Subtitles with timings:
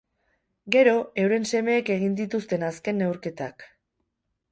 [0.75, 3.67] Gero, euren semeek egin dituzten azken neurketak.